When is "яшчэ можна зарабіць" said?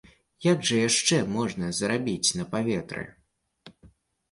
0.79-2.33